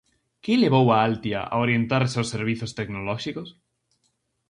Que 0.43 0.53
levou 0.63 0.87
a 0.91 0.97
Altia 1.07 1.39
a 1.53 1.55
orientarse 1.65 2.15
aos 2.17 2.31
servizos 2.35 2.71
tecnolóxicos? 2.79 3.49